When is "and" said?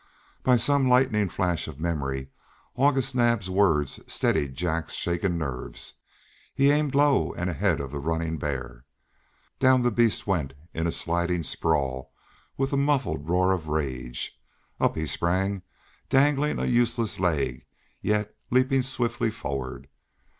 7.33-7.51